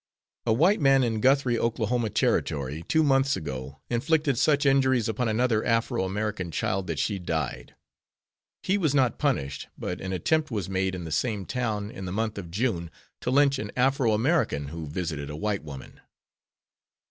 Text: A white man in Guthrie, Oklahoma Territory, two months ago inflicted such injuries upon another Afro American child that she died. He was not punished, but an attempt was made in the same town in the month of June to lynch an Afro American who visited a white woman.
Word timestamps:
A 0.47 0.51
white 0.51 0.81
man 0.81 1.03
in 1.03 1.19
Guthrie, 1.21 1.59
Oklahoma 1.59 2.09
Territory, 2.09 2.81
two 2.87 3.03
months 3.03 3.35
ago 3.35 3.77
inflicted 3.87 4.35
such 4.35 4.65
injuries 4.65 5.07
upon 5.07 5.29
another 5.29 5.63
Afro 5.63 6.03
American 6.03 6.49
child 6.49 6.87
that 6.87 6.97
she 6.97 7.19
died. 7.19 7.75
He 8.63 8.79
was 8.79 8.95
not 8.95 9.19
punished, 9.19 9.67
but 9.77 10.01
an 10.01 10.11
attempt 10.11 10.49
was 10.49 10.67
made 10.67 10.95
in 10.95 11.03
the 11.03 11.11
same 11.11 11.45
town 11.45 11.91
in 11.91 12.05
the 12.05 12.11
month 12.11 12.39
of 12.39 12.49
June 12.49 12.89
to 13.19 13.29
lynch 13.29 13.59
an 13.59 13.71
Afro 13.77 14.13
American 14.13 14.69
who 14.69 14.87
visited 14.87 15.29
a 15.29 15.35
white 15.35 15.63
woman. 15.63 15.99